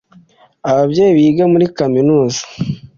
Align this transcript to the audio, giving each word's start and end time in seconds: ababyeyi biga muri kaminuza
ababyeyi 0.69 1.17
biga 1.17 1.43
muri 1.53 1.65
kaminuza 1.77 2.41